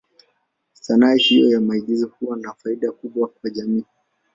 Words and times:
Sanaa 0.73 1.13
hiyo 1.15 1.49
ya 1.49 1.61
maigizo 1.61 2.07
huwa 2.19 2.37
na 2.37 2.53
faida 2.53 2.91
kubwa 2.91 3.27
kwa 3.27 3.49
jamii. 3.49 3.85